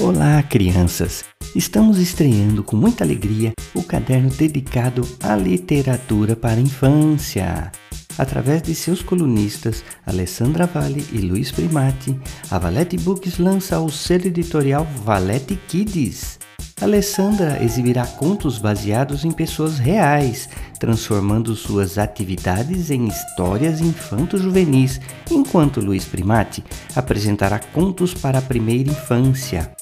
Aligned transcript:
Olá, 0.00 0.42
crianças! 0.42 1.24
Estamos 1.54 1.98
estreando 1.98 2.64
com 2.64 2.76
muita 2.76 3.04
alegria 3.04 3.52
o 3.72 3.82
caderno 3.82 4.28
dedicado 4.28 5.06
à 5.22 5.36
literatura 5.36 6.34
para 6.34 6.56
a 6.56 6.60
infância. 6.60 7.70
Através 8.18 8.60
de 8.60 8.74
seus 8.74 9.02
colunistas 9.02 9.84
Alessandra 10.04 10.66
Vale 10.66 11.06
e 11.12 11.18
Luiz 11.18 11.52
Primati, 11.52 12.18
a 12.50 12.58
Valete 12.58 12.98
Books 12.98 13.38
lança 13.38 13.78
o 13.78 13.88
selo 13.88 14.26
editorial 14.26 14.84
Valete 15.04 15.54
Kids. 15.68 16.40
Alessandra 16.80 17.62
exibirá 17.62 18.04
contos 18.04 18.58
baseados 18.58 19.24
em 19.24 19.30
pessoas 19.30 19.78
reais, 19.78 20.48
transformando 20.80 21.54
suas 21.54 21.98
atividades 21.98 22.90
em 22.90 23.06
histórias 23.06 23.80
infanto-juvenis, 23.80 25.00
enquanto 25.30 25.80
Luiz 25.80 26.04
Primati 26.04 26.64
apresentará 26.96 27.60
contos 27.60 28.12
para 28.12 28.40
a 28.40 28.42
primeira 28.42 28.90
infância. 28.90 29.72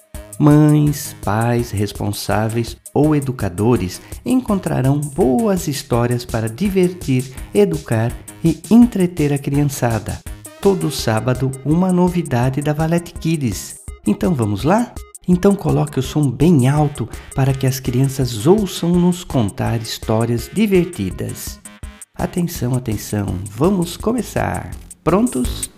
Mães, 0.42 1.14
pais, 1.24 1.70
responsáveis 1.70 2.76
ou 2.92 3.14
educadores 3.14 4.02
encontrarão 4.26 4.98
boas 4.98 5.68
histórias 5.68 6.24
para 6.24 6.48
divertir, 6.48 7.32
educar 7.54 8.10
e 8.42 8.60
entreter 8.68 9.32
a 9.32 9.38
criançada. 9.38 10.18
Todo 10.60 10.90
sábado, 10.90 11.48
uma 11.64 11.92
novidade 11.92 12.60
da 12.60 12.72
Valete 12.72 13.14
Kids. 13.14 13.76
Então 14.04 14.34
vamos 14.34 14.64
lá? 14.64 14.92
Então 15.28 15.54
coloque 15.54 16.00
o 16.00 16.02
som 16.02 16.28
bem 16.28 16.66
alto 16.66 17.08
para 17.36 17.54
que 17.54 17.64
as 17.64 17.78
crianças 17.78 18.44
ouçam 18.44 18.90
nos 18.90 19.22
contar 19.22 19.80
histórias 19.80 20.50
divertidas. 20.52 21.60
Atenção, 22.18 22.74
atenção, 22.74 23.26
vamos 23.48 23.96
começar. 23.96 24.72
Prontos? 25.04 25.71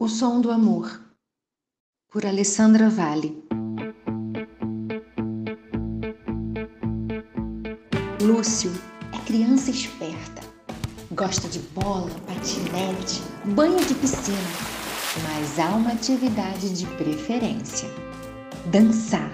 O 0.00 0.08
Som 0.08 0.40
do 0.40 0.52
Amor, 0.52 1.02
por 2.08 2.24
Alessandra 2.24 2.88
Vale. 2.88 3.42
Lúcio 8.22 8.70
é 9.12 9.18
criança 9.26 9.72
esperta. 9.72 10.40
Gosta 11.10 11.48
de 11.48 11.58
bola, 11.74 12.08
patinete, 12.28 13.20
banho 13.56 13.84
de 13.84 13.94
piscina. 13.96 14.38
Mas 15.24 15.58
há 15.58 15.74
uma 15.74 15.90
atividade 15.90 16.72
de 16.74 16.86
preferência: 16.94 17.88
dançar. 18.66 19.32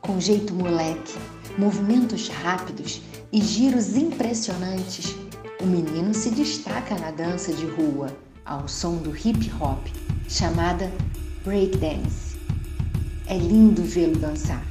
Com 0.00 0.18
jeito 0.18 0.52
moleque, 0.52 1.16
movimentos 1.56 2.26
rápidos 2.26 3.00
e 3.32 3.40
giros 3.40 3.96
impressionantes, 3.96 5.14
o 5.62 5.66
menino 5.66 6.12
se 6.12 6.30
destaca 6.30 6.98
na 6.98 7.12
dança 7.12 7.52
de 7.52 7.66
rua 7.66 8.08
ao 8.44 8.66
som 8.68 8.96
do 8.96 9.16
hip 9.16 9.50
hop, 9.60 9.86
chamada 10.28 10.92
breakdance. 11.44 12.36
É 13.26 13.36
lindo 13.36 13.82
vê-lo 13.82 14.18
dançar. 14.18 14.64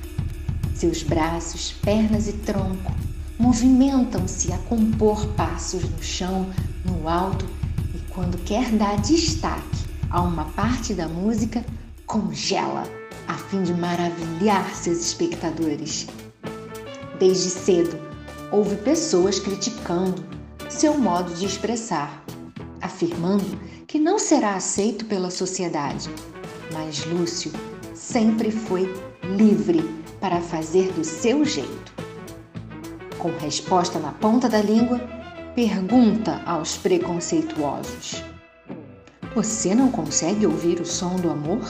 Seus 0.76 1.04
braços, 1.04 1.74
pernas 1.82 2.28
e 2.28 2.34
tronco 2.34 2.94
movimentam-se 3.38 4.52
a 4.52 4.58
compor 4.60 5.26
passos 5.28 5.84
no 5.84 6.04
chão, 6.04 6.50
no 6.84 7.08
alto, 7.08 7.46
e 7.96 8.00
quando 8.12 8.38
quer 8.44 8.70
dar 8.72 9.00
destaque 9.00 9.86
a 10.10 10.22
uma 10.22 10.46
parte 10.46 10.94
da 10.94 11.08
música, 11.08 11.64
congela, 12.06 12.84
a 13.28 13.36
fim 13.36 13.64
de 13.64 13.74
maravilhar 13.74 14.74
seus 14.76 15.00
espectadores. 15.00 16.08
Desde 17.18 17.50
cedo, 17.50 17.98
houve 18.52 18.76
pessoas 18.78 19.40
criticando 19.40 20.24
seu 20.70 20.98
modo 20.98 21.34
de 21.34 21.46
expressar, 21.46 22.19
afirmando 22.90 23.58
que 23.88 24.00
não 24.00 24.18
será 24.18 24.56
aceito 24.56 25.06
pela 25.06 25.30
sociedade. 25.30 26.10
Mas 26.74 27.06
Lúcio 27.06 27.52
sempre 27.94 28.52
foi 28.52 28.92
livre 29.38 29.82
para 30.20 30.42
fazer 30.42 30.92
do 30.94 31.04
seu 31.04 31.46
jeito. 31.46 31.94
Com 33.20 33.30
resposta 33.38 34.00
na 34.00 34.12
ponta 34.12 34.50
da 34.50 34.62
língua, 34.62 35.00
pergunta 35.56 36.42
aos 36.46 36.78
preconceituosos: 36.78 38.24
Você 39.36 39.76
não 39.76 39.92
consegue 39.92 40.46
ouvir 40.46 40.82
o 40.82 40.86
som 40.86 41.16
do 41.16 41.30
amor? 41.30 41.62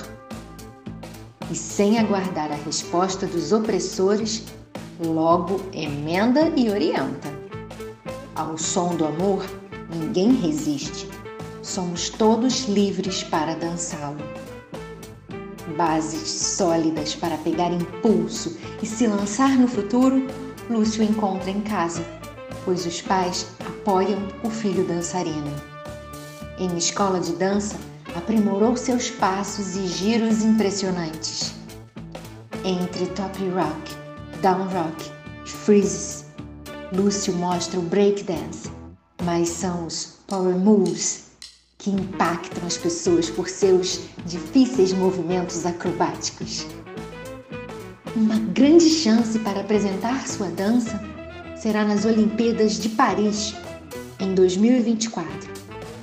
E 1.51 1.55
sem 1.55 1.97
aguardar 1.97 2.51
a 2.51 2.55
resposta 2.55 3.25
dos 3.25 3.51
opressores, 3.51 4.43
logo 5.03 5.59
emenda 5.73 6.51
e 6.55 6.69
orienta. 6.69 7.27
Ao 8.35 8.57
som 8.57 8.95
do 8.95 9.05
amor, 9.05 9.43
ninguém 9.89 10.33
resiste 10.33 11.07
somos 11.61 12.09
todos 12.09 12.65
livres 12.67 13.23
para 13.23 13.55
dançá-lo. 13.55 14.17
Bases 15.77 16.29
sólidas 16.29 17.15
para 17.15 17.37
pegar 17.37 17.71
impulso 17.71 18.57
e 18.81 18.85
se 18.85 19.05
lançar 19.07 19.51
no 19.51 19.67
futuro, 19.67 20.25
Lúcio 20.69 21.03
encontra 21.03 21.49
em 21.49 21.61
casa, 21.61 22.03
pois 22.65 22.85
os 22.85 23.01
pais 23.01 23.47
apoiam 23.65 24.19
o 24.43 24.49
filho 24.49 24.83
dançarino. 24.83 25.53
Em 26.57 26.75
escola 26.75 27.19
de 27.19 27.33
dança, 27.33 27.75
aprimorou 28.15 28.75
seus 28.75 29.09
passos 29.09 29.75
e 29.75 29.87
giros 29.87 30.43
impressionantes. 30.43 31.53
Entre 32.65 33.05
top 33.07 33.47
rock, 33.49 33.95
down 34.41 34.67
rock 34.67 35.19
freezes, 35.45 36.25
Lúcio 36.91 37.33
mostra 37.33 37.79
o 37.79 37.83
breakdance, 37.83 38.69
mas 39.23 39.49
são 39.49 39.85
os 39.85 40.19
power 40.27 40.55
moves 40.57 41.29
que 41.77 41.89
impactam 41.89 42.65
as 42.67 42.77
pessoas 42.77 43.29
por 43.29 43.47
seus 43.47 44.01
difíceis 44.25 44.93
movimentos 44.93 45.65
acrobáticos. 45.65 46.65
Uma 48.15 48.37
grande 48.39 48.89
chance 48.89 49.39
para 49.39 49.61
apresentar 49.61 50.27
sua 50.27 50.49
dança 50.49 51.01
será 51.55 51.85
nas 51.85 52.05
Olimpíadas 52.05 52.79
de 52.79 52.89
Paris 52.89 53.53
em 54.19 54.33
2024, 54.33 55.31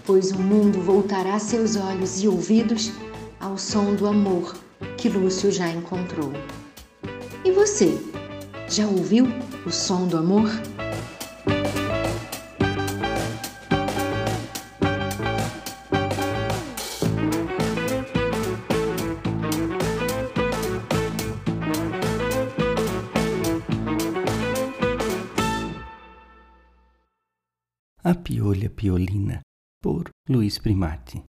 pois 0.04 0.30
o 0.30 0.38
mundo 0.38 0.80
voltará 0.80 1.38
seus 1.38 1.76
olhos 1.76 2.22
e 2.22 2.28
ouvidos 2.28 2.92
ao 3.40 3.58
som 3.58 3.94
do 3.94 4.06
amor 4.06 4.56
que 4.96 5.08
Lúcio 5.08 5.50
já 5.50 5.68
encontrou. 5.68 6.32
E 7.44 7.50
você, 7.52 7.98
já 8.68 8.86
ouviu 8.86 9.26
o 9.64 9.70
som 9.70 10.06
do 10.06 10.16
amor? 10.16 10.50
A 28.08 28.14
Piolha 28.14 28.70
Piolina, 28.70 29.40
por 29.82 30.08
Luiz 30.28 30.58
Primati. 30.58 31.24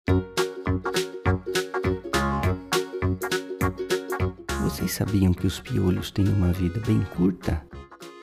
Vocês 4.63 4.93
sabiam 4.93 5.35
que 5.35 5.47
os 5.47 5.61
piolhos 5.61 6.11
têm 6.11 6.27
uma 6.27 6.51
vida 6.51 6.81
bem 6.81 7.05
curta? 7.15 7.63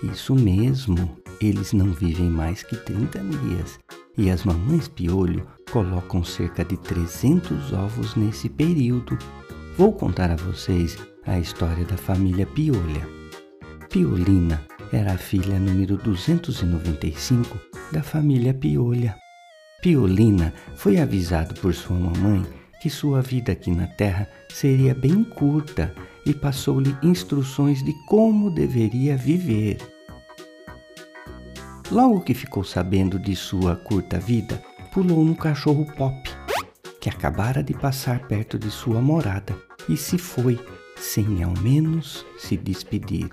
Isso 0.01 0.33
mesmo, 0.33 1.15
eles 1.39 1.73
não 1.73 1.93
vivem 1.93 2.27
mais 2.27 2.63
que 2.63 2.75
30 2.75 3.19
dias. 3.19 3.79
E 4.17 4.31
as 4.31 4.43
mamães 4.43 4.87
piolho 4.87 5.47
colocam 5.71 6.23
cerca 6.23 6.65
de 6.65 6.75
300 6.75 7.71
ovos 7.73 8.15
nesse 8.15 8.49
período. 8.49 9.15
Vou 9.77 9.93
contar 9.93 10.31
a 10.31 10.35
vocês 10.35 10.97
a 11.23 11.37
história 11.37 11.85
da 11.85 11.97
família 11.97 12.47
Piolha. 12.47 13.07
Piolina 13.91 14.67
era 14.91 15.13
a 15.13 15.17
filha 15.17 15.59
número 15.59 15.97
295 15.97 17.59
da 17.91 18.01
família 18.01 18.53
Piolha. 18.53 19.15
Piolina 19.81 20.53
foi 20.75 20.99
avisado 20.99 21.53
por 21.61 21.73
sua 21.73 21.97
mamãe 21.97 22.45
que 22.81 22.89
sua 22.89 23.21
vida 23.21 23.51
aqui 23.51 23.71
na 23.71 23.87
Terra 23.87 24.27
seria 24.49 24.95
bem 24.95 25.23
curta 25.23 25.93
e 26.25 26.33
passou-lhe 26.33 26.95
instruções 27.03 27.83
de 27.83 27.93
como 28.07 28.49
deveria 28.49 29.17
viver. 29.17 29.77
Logo 31.91 32.21
que 32.21 32.33
ficou 32.33 32.63
sabendo 32.63 33.19
de 33.19 33.35
sua 33.35 33.75
curta 33.75 34.19
vida, 34.19 34.63
pulou 34.93 35.25
no 35.25 35.35
cachorro 35.35 35.85
Pop, 35.97 36.15
que 37.01 37.09
acabara 37.09 37.63
de 37.63 37.73
passar 37.73 38.27
perto 38.27 38.57
de 38.57 38.69
sua 38.69 39.01
morada, 39.01 39.57
e 39.87 39.97
se 39.97 40.17
foi, 40.17 40.59
sem 40.95 41.43
ao 41.43 41.53
menos 41.61 42.25
se 42.37 42.55
despedir. 42.55 43.29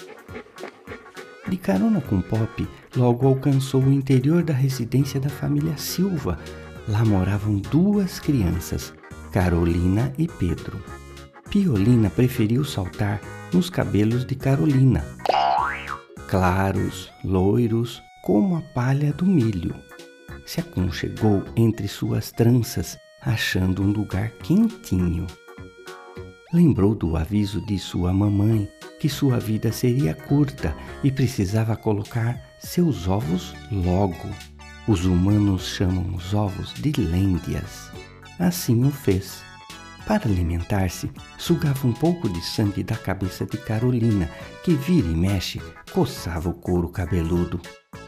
De 1.49 1.57
carona 1.57 2.01
com 2.01 2.21
Pop, 2.21 2.69
logo 2.97 3.29
alcançou 3.29 3.81
o 3.81 3.93
interior 3.93 4.43
da 4.43 4.53
residência 4.53 5.21
da 5.21 5.29
família 5.29 5.77
Silva. 5.77 6.39
Lá 6.89 7.05
moravam 7.05 7.59
duas 7.59 8.19
crianças, 8.19 8.93
Carolina 9.31 10.13
e 10.19 10.27
Pedro. 10.27 10.83
Piolina 11.49 12.11
preferiu 12.11 12.65
saltar 12.65 13.21
nos 13.53 13.71
cabelos 13.71 14.25
de 14.25 14.35
Carolina. 14.35 15.05
Claros, 16.27 17.13
loiros, 17.25 18.03
como 18.25 18.57
a 18.57 18.61
palha 18.61 19.13
do 19.13 19.25
milho. 19.25 19.75
Se 20.45 20.61
aconchegou 20.61 21.45
entre 21.57 21.87
suas 21.87 22.33
tranças, 22.33 22.99
achando 23.23 23.83
um 23.83 23.93
lugar 23.93 24.31
quentinho. 24.43 25.29
Lembrou 26.53 26.95
do 26.95 27.17
aviso 27.17 27.65
de 27.67 27.79
sua 27.79 28.13
mamãe 28.13 28.69
que 28.99 29.09
sua 29.09 29.39
vida 29.39 29.71
seria 29.73 30.15
curta 30.15 30.75
e 31.03 31.11
precisava 31.11 31.77
colocar 31.77 32.41
seus 32.61 33.07
ovos 33.09 33.55
logo. 33.71 34.29
Os 34.89 35.05
humanos 35.05 35.67
chamam 35.67 36.15
os 36.15 36.33
ovos 36.33 36.73
de 36.75 36.93
lêndias. 37.01 37.91
Assim 38.39 38.85
o 38.85 38.91
fez. 38.91 39.43
Para 40.07 40.29
alimentar-se, 40.29 41.11
sugava 41.37 41.85
um 41.85 41.93
pouco 41.93 42.29
de 42.29 42.41
sangue 42.41 42.85
da 42.85 42.95
cabeça 42.95 43.45
de 43.45 43.59
Carolina, 43.59 44.31
que 44.63 44.73
vira 44.75 45.09
e 45.09 45.17
mexe, 45.17 45.61
coçava 45.93 46.49
o 46.49 46.55
couro 46.55 46.89
cabeludo. 46.89 47.61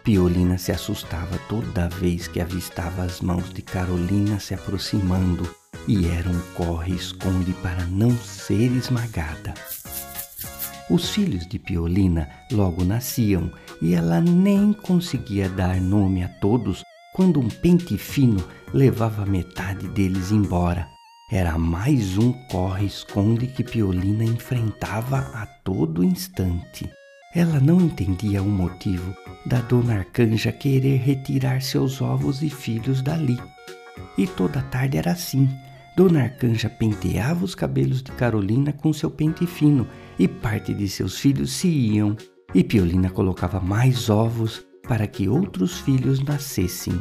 Piolina 0.04 0.56
se 0.56 0.70
assustava 0.70 1.36
toda 1.48 1.88
vez 1.88 2.28
que 2.28 2.40
avistava 2.40 3.02
as 3.02 3.20
mãos 3.20 3.52
de 3.52 3.62
Carolina 3.62 4.38
se 4.38 4.54
aproximando, 4.54 5.52
e 5.88 6.06
era 6.06 6.30
um 6.30 6.40
corre-esconde 6.54 7.52
para 7.54 7.84
não 7.86 8.16
ser 8.16 8.70
esmagada. 8.70 9.54
Os 10.90 11.10
filhos 11.10 11.46
de 11.46 11.58
Piolina 11.58 12.28
logo 12.50 12.82
nasciam 12.82 13.52
e 13.82 13.94
ela 13.94 14.20
nem 14.20 14.72
conseguia 14.72 15.48
dar 15.48 15.78
nome 15.80 16.24
a 16.24 16.28
todos 16.28 16.82
quando 17.14 17.38
um 17.40 17.48
pente 17.48 17.98
fino 17.98 18.42
levava 18.72 19.26
metade 19.26 19.86
deles 19.88 20.30
embora. 20.30 20.88
Era 21.30 21.58
mais 21.58 22.16
um 22.16 22.32
corre-esconde 22.50 23.48
que 23.48 23.62
Piolina 23.62 24.24
enfrentava 24.24 25.18
a 25.18 25.44
todo 25.62 26.02
instante. 26.02 26.90
Ela 27.34 27.60
não 27.60 27.82
entendia 27.82 28.42
o 28.42 28.48
motivo 28.48 29.14
da 29.44 29.60
dona 29.60 29.98
Arcanja 29.98 30.50
querer 30.50 30.96
retirar 31.00 31.60
seus 31.60 32.00
ovos 32.00 32.42
e 32.42 32.48
filhos 32.48 33.02
dali. 33.02 33.38
E 34.16 34.26
toda 34.26 34.62
tarde 34.62 34.96
era 34.96 35.12
assim. 35.12 35.50
Dona 35.98 36.22
Arcanja 36.22 36.70
penteava 36.70 37.44
os 37.44 37.56
cabelos 37.56 38.04
de 38.04 38.12
Carolina 38.12 38.72
com 38.72 38.92
seu 38.92 39.10
pente 39.10 39.44
fino 39.48 39.84
e 40.16 40.28
parte 40.28 40.72
de 40.72 40.88
seus 40.88 41.18
filhos 41.18 41.50
se 41.50 41.66
iam. 41.66 42.16
E 42.54 42.62
Piolina 42.62 43.10
colocava 43.10 43.58
mais 43.58 44.08
ovos 44.08 44.64
para 44.86 45.08
que 45.08 45.28
outros 45.28 45.80
filhos 45.80 46.22
nascessem. 46.22 46.94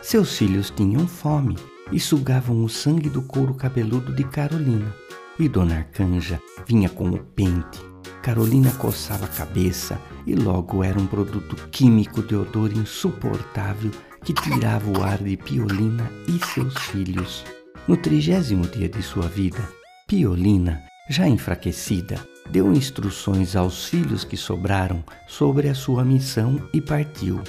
Seus 0.00 0.38
filhos 0.38 0.70
tinham 0.70 1.08
fome 1.08 1.56
e 1.90 1.98
sugavam 1.98 2.62
o 2.62 2.68
sangue 2.68 3.10
do 3.10 3.20
couro 3.20 3.52
cabeludo 3.52 4.14
de 4.14 4.22
Carolina. 4.22 4.94
E 5.36 5.48
Dona 5.48 5.78
Arcanja 5.78 6.40
vinha 6.68 6.88
com 6.88 7.10
o 7.10 7.18
pente. 7.18 7.80
Carolina 8.22 8.70
coçava 8.74 9.24
a 9.24 9.28
cabeça 9.28 10.00
e 10.24 10.36
logo 10.36 10.84
era 10.84 11.00
um 11.00 11.06
produto 11.08 11.56
químico 11.70 12.22
de 12.22 12.36
odor 12.36 12.70
insuportável 12.72 13.90
que 14.22 14.32
tirava 14.32 14.88
o 14.88 15.02
ar 15.02 15.18
de 15.18 15.36
Piolina 15.36 16.08
e 16.28 16.38
seus 16.46 16.74
filhos. 16.74 17.44
No 17.90 17.96
trigésimo 17.96 18.68
dia 18.68 18.88
de 18.88 19.02
sua 19.02 19.26
vida, 19.26 19.68
Piolina, 20.06 20.80
já 21.08 21.26
enfraquecida, 21.26 22.24
deu 22.48 22.72
instruções 22.72 23.56
aos 23.56 23.86
filhos 23.86 24.22
que 24.22 24.36
sobraram 24.36 25.02
sobre 25.26 25.68
a 25.68 25.74
sua 25.74 26.04
missão 26.04 26.68
e 26.72 26.80
partiu. 26.80 27.42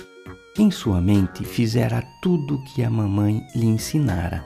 Em 0.58 0.72
sua 0.72 1.00
mente 1.00 1.46
fizera 1.46 2.04
tudo 2.24 2.56
o 2.56 2.64
que 2.64 2.84
a 2.84 2.90
mamãe 2.90 3.46
lhe 3.54 3.68
ensinara. 3.68 4.44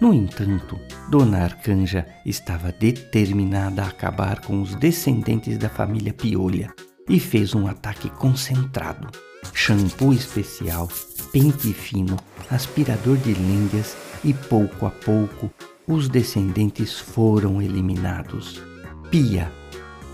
No 0.00 0.12
entanto, 0.12 0.80
Dona 1.12 1.44
Arcanja 1.44 2.04
estava 2.24 2.72
determinada 2.72 3.84
a 3.84 3.86
acabar 3.86 4.40
com 4.40 4.60
os 4.60 4.74
descendentes 4.74 5.56
da 5.58 5.68
família 5.68 6.12
Piolha 6.12 6.74
e 7.08 7.20
fez 7.20 7.54
um 7.54 7.68
ataque 7.68 8.10
concentrado. 8.10 9.06
Shampoo 9.54 10.12
especial, 10.12 10.88
pente 11.30 11.72
fino, 11.72 12.16
aspirador 12.50 13.16
de 13.18 13.32
lêndias 13.32 13.96
e 14.26 14.34
pouco 14.34 14.86
a 14.86 14.90
pouco 14.90 15.48
os 15.86 16.08
descendentes 16.08 16.98
foram 16.98 17.62
eliminados. 17.62 18.60
Pia, 19.08 19.52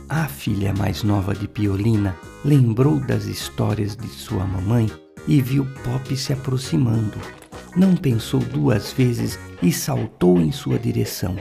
a 0.06 0.29
filha 0.29 0.75
mais 0.75 1.03
nova 1.03 1.35
de 1.35 1.49
Piolina, 1.49 2.14
lembrou 2.44 3.00
das 3.00 3.25
histórias 3.25 3.97
de 3.97 4.06
sua 4.09 4.44
mamãe 4.44 4.91
e 5.26 5.41
viu 5.41 5.67
Pop 5.82 6.14
se 6.14 6.31
aproximando. 6.31 7.19
Não 7.75 7.97
pensou 7.97 8.41
duas 8.41 8.93
vezes 8.93 9.38
e 9.62 9.73
saltou 9.73 10.38
em 10.38 10.53
sua 10.53 10.79
direção. 10.79 11.35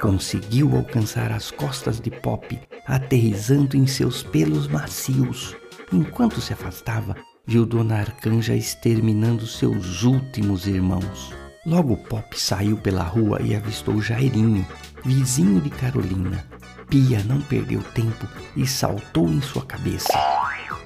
Conseguiu 0.00 0.76
alcançar 0.76 1.30
as 1.30 1.52
costas 1.52 2.00
de 2.00 2.10
Pop, 2.10 2.58
aterrizando 2.84 3.76
em 3.76 3.86
seus 3.86 4.24
pelos 4.24 4.66
macios. 4.66 5.54
Enquanto 5.92 6.40
se 6.40 6.52
afastava, 6.52 7.14
viu 7.46 7.64
Dona 7.64 7.98
Arcanja 7.98 8.56
exterminando 8.56 9.46
seus 9.46 10.02
últimos 10.02 10.66
irmãos. 10.66 11.41
Logo 11.64 11.96
Pop 11.96 12.38
saiu 12.38 12.76
pela 12.76 13.04
rua 13.04 13.40
e 13.40 13.54
avistou 13.54 14.02
Jairinho, 14.02 14.66
vizinho 15.04 15.60
de 15.60 15.70
Carolina. 15.70 16.44
Pia 16.90 17.22
não 17.22 17.40
perdeu 17.40 17.80
tempo 17.94 18.26
e 18.56 18.66
saltou 18.66 19.28
em 19.28 19.40
sua 19.40 19.64
cabeça. 19.64 20.12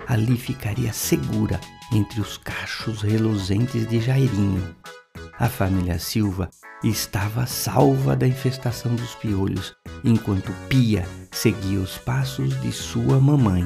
Ali 0.06 0.37
ficaria 0.37 0.93
segura 0.93 1.58
entre 1.90 2.20
os 2.20 2.37
cachos 2.37 3.00
reluzentes 3.00 3.88
de 3.88 4.00
Jairinho. 4.00 4.76
A 5.38 5.49
família 5.49 5.99
Silva 5.99 6.50
estava 6.84 7.46
salva 7.46 8.14
da 8.14 8.29
infestação 8.29 8.94
dos 8.94 9.14
piolhos, 9.14 9.75
enquanto 10.05 10.52
Pia 10.69 11.08
seguia 11.32 11.81
os 11.81 11.96
passos 11.96 12.61
de 12.61 12.70
sua 12.70 13.19
mamãe. 13.19 13.64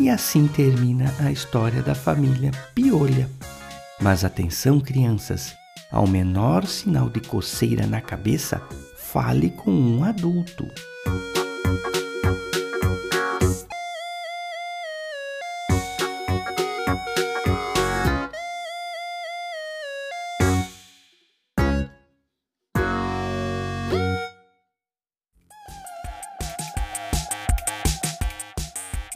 E 0.00 0.08
assim 0.08 0.48
termina 0.48 1.14
a 1.20 1.30
história 1.30 1.82
da 1.82 1.94
família 1.94 2.50
Piolha. 2.74 3.28
Mas 4.00 4.24
atenção, 4.24 4.80
crianças! 4.80 5.54
Ao 5.90 6.06
menor 6.06 6.66
sinal 6.66 7.08
de 7.08 7.20
coceira 7.20 7.86
na 7.86 8.02
cabeça, 8.02 8.60
fale 8.94 9.48
com 9.48 9.70
um 9.70 10.04
adulto. 10.04 10.68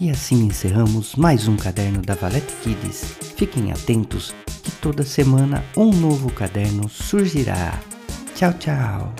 E 0.02 0.10
assim 0.10 0.46
encerramos 0.46 1.14
mais 1.14 1.46
um 1.46 1.56
caderno 1.56 2.02
da 2.02 2.16
Valete 2.16 2.52
Kids. 2.60 3.14
Fiquem 3.36 3.70
atentos 3.70 4.34
que 4.60 4.72
toda 4.72 5.04
semana 5.04 5.64
um 5.76 5.92
novo 5.92 6.28
caderno 6.32 6.88
surgirá. 6.88 7.78
Tchau, 8.34 8.52
tchau! 8.54 9.14